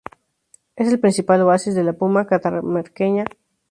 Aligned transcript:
Es 0.77 0.87
el 0.87 0.99
principal 0.99 1.43
oasis 1.43 1.75
de 1.75 1.83
la 1.83 1.93
Puna 1.93 2.25
catamarqueña. 2.25 3.25